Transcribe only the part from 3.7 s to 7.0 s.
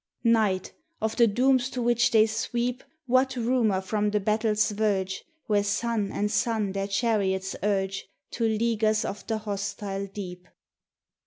from the. battle's verge, Where sun and sun their